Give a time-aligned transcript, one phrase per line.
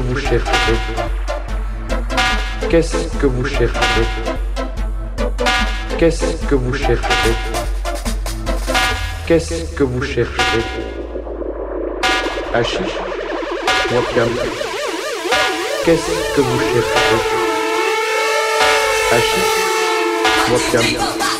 [0.00, 0.76] vous cherchez
[2.68, 4.06] Qu'est-ce que vous cherchez
[5.98, 7.34] Qu'est-ce que vous cherchez
[9.26, 10.62] Qu'est-ce que vous cherchez
[12.54, 12.98] Hachiche
[13.92, 14.28] Wapiam
[15.84, 17.20] Qu'est-ce que vous cherchez
[19.12, 19.60] Hachiche
[20.50, 21.39] Wapiam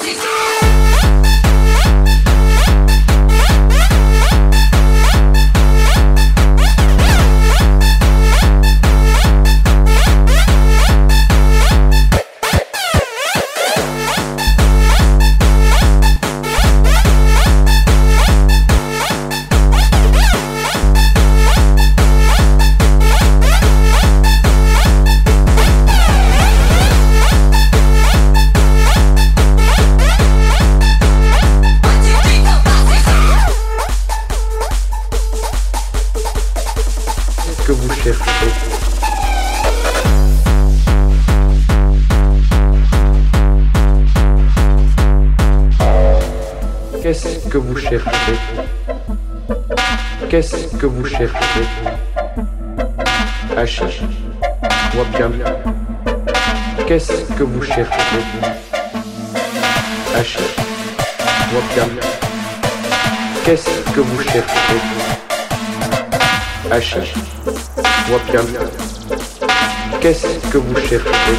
[50.30, 51.66] Qu'est-ce que vous cherchez
[53.56, 54.02] Hachiche
[54.96, 55.32] Wapiam
[56.86, 58.22] Qu'est-ce que vous cherchez
[60.14, 60.56] Hachiche
[61.52, 61.91] Wapiam
[63.44, 64.80] Qu'est-ce que vous cherchez
[66.70, 67.14] Hachiche
[68.12, 68.47] Wapiam
[70.00, 71.36] Qu'est-ce que vous cherchez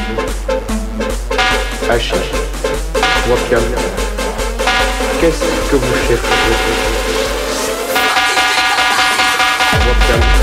[1.89, 2.31] Hachiche
[3.29, 3.63] Wapiam
[5.21, 7.00] Qu'est-ce que vous cherchez
[10.11, 10.40] Wapiam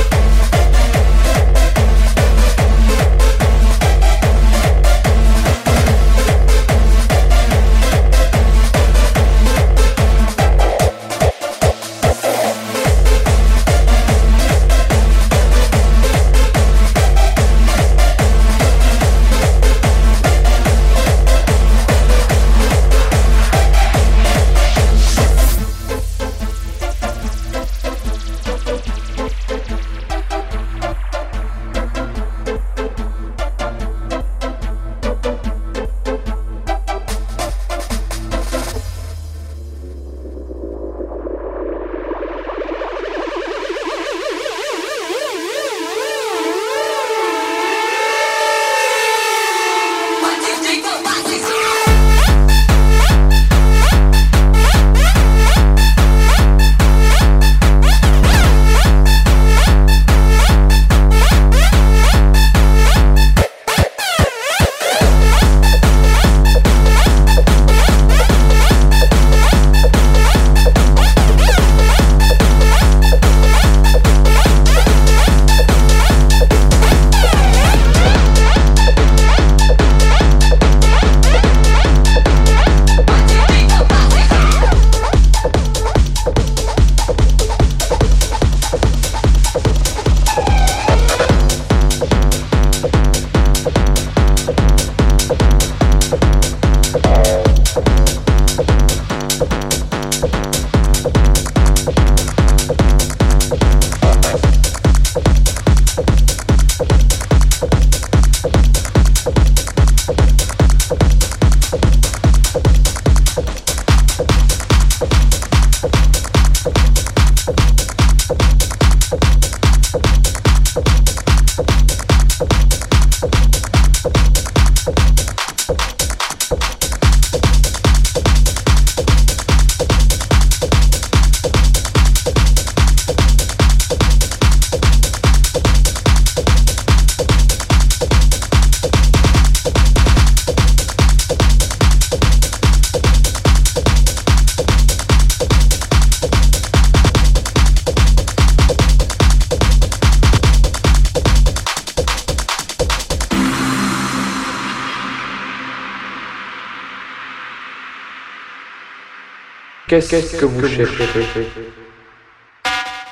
[159.89, 161.09] Qu'est-ce que vous cherchez?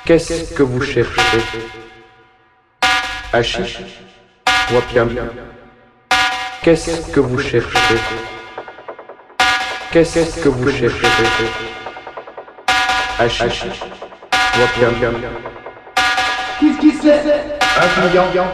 [0.05, 1.41] Qu'est-ce que vous cherchez?
[3.33, 3.79] Hachiche
[4.71, 5.09] Wapiam
[6.61, 7.97] Qu'est-ce que vous cherchez?
[9.91, 11.07] Qu'est-ce que vous cherchez?
[13.21, 13.63] Hachiche
[14.59, 15.15] Wapiam
[16.59, 17.23] Qu'est-ce qui c'est
[17.81, 18.47] Un client.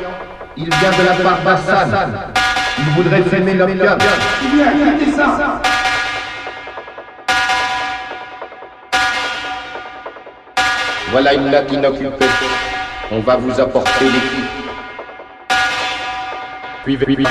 [0.56, 2.31] Il vient de la part d'Hassan.
[2.80, 3.98] Il voudrait fumer l'opium.
[4.44, 5.62] Il ça
[11.13, 12.25] Voilà une latte inoccupée.
[13.12, 14.50] On va vous apporter l'équipe.
[16.81, 17.24] Suivez, suivez.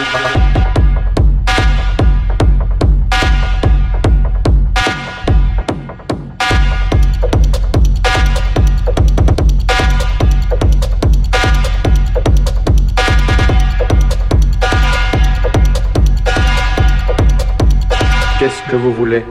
[18.39, 19.25] Qu'est-ce que vous voulez?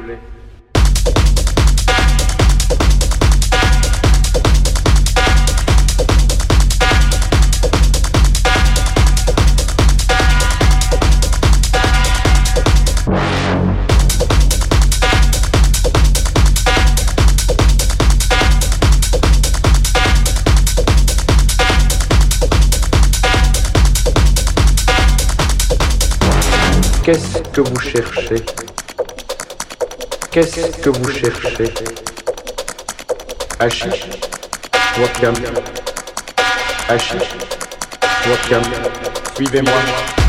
[27.11, 28.45] Qu'est-ce que vous cherchez
[30.31, 31.73] Qu'est-ce que vous cherchez
[33.59, 34.07] Hachiche
[34.97, 35.33] Wapiam
[36.87, 37.35] Hachiche
[38.29, 38.63] Wapiam
[39.35, 40.20] Suivez-moi.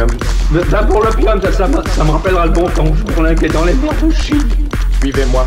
[0.00, 2.84] Wapiam Là pour l'opium, ça, ça, me- ça me rappellera le bon temps.
[3.38, 3.74] Qui est dans les.
[4.12, 4.14] Suivez-moi.
[5.00, 5.46] Suivez-moi.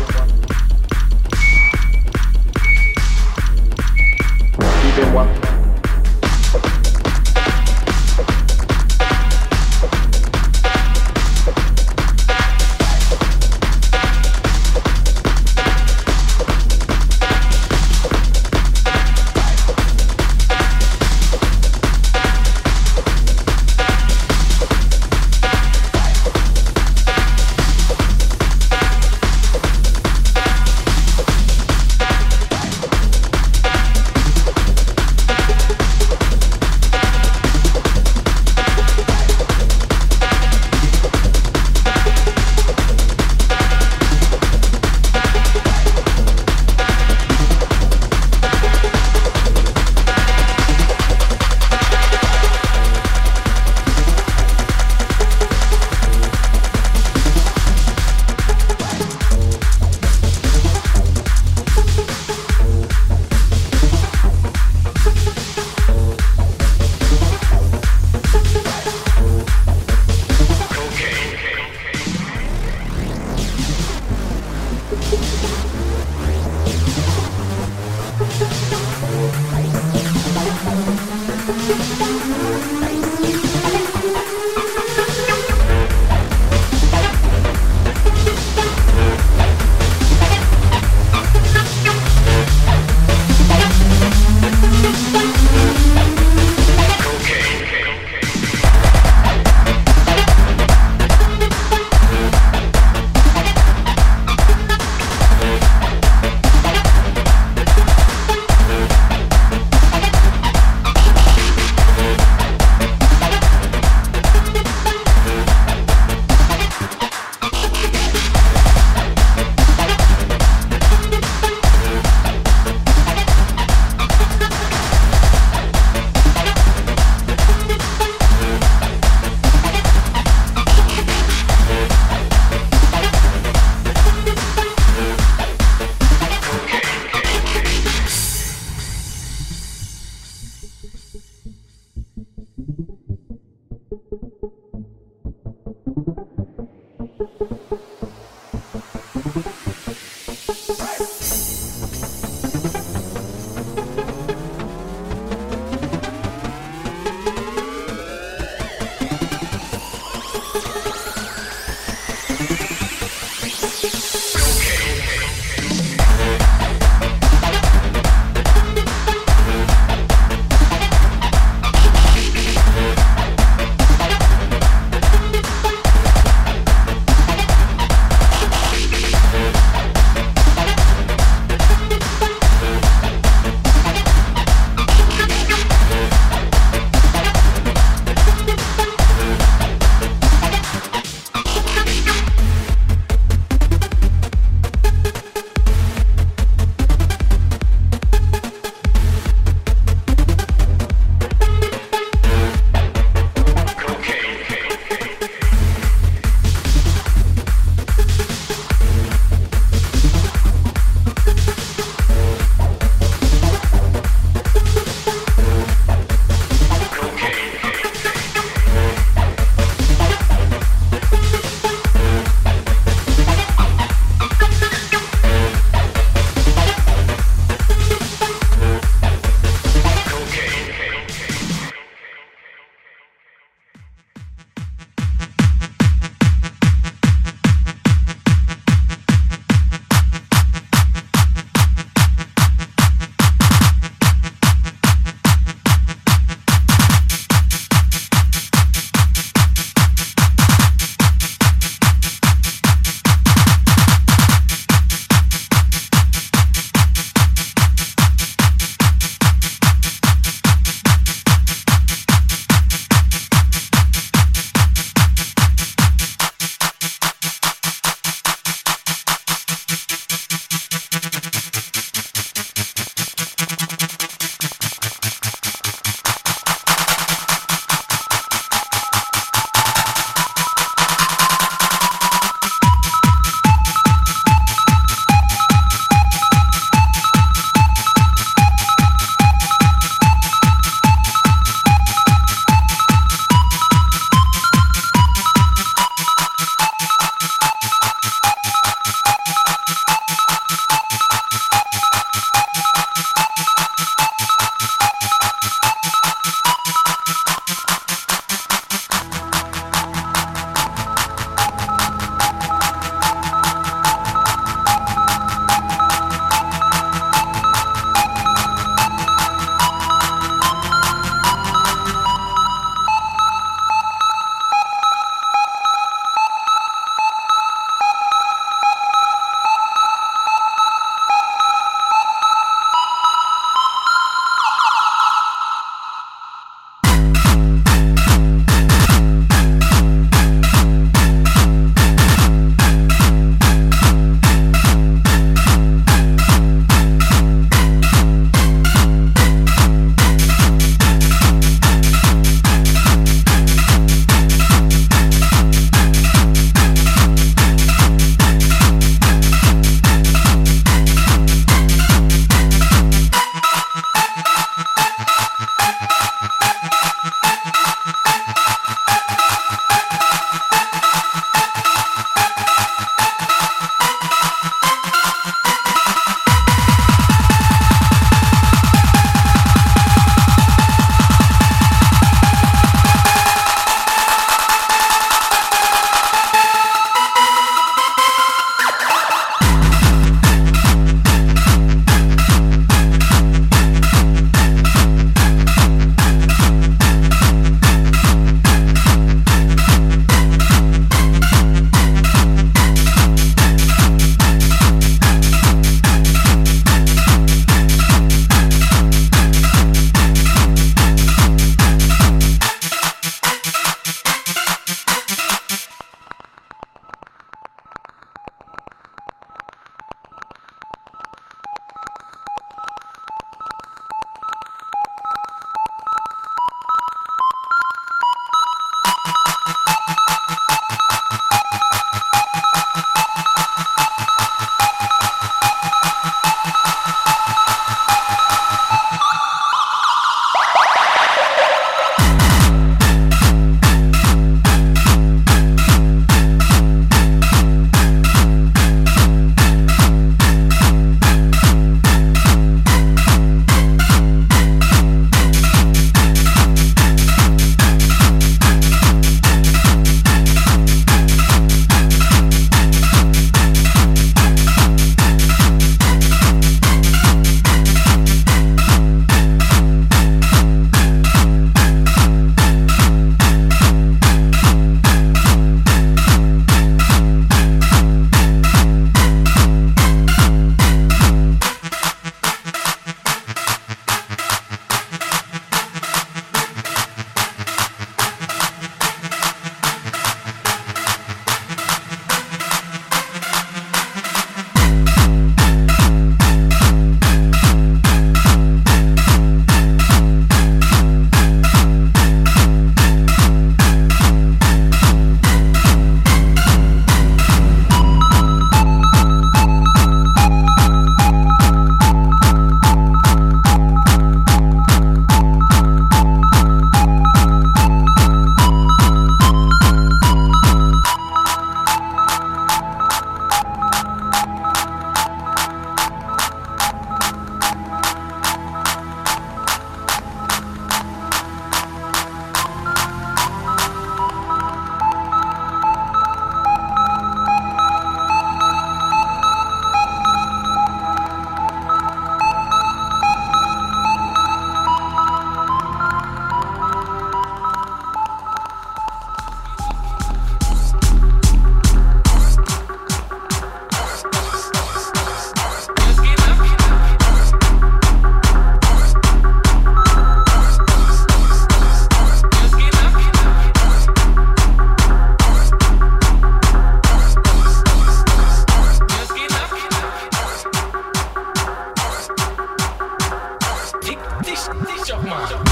[575.12, 575.51] Come on.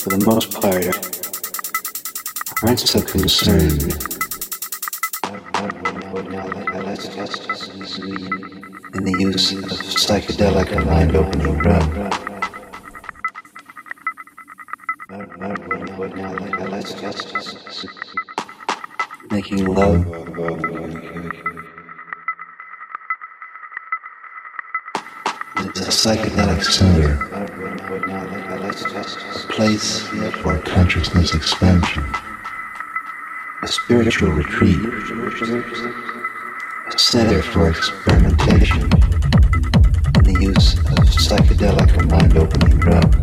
[0.00, 0.86] for the most part,
[2.62, 3.82] aren't so concerned.
[8.94, 12.16] In the use of psychedelic and mind opening drugs.
[19.30, 20.06] Making love.
[25.58, 28.39] It's a psychedelic sound
[33.66, 34.78] spiritual retreat,
[36.92, 38.82] a center for experimentation.
[38.82, 43.20] And the use of psychedelic or mind-opening drugs.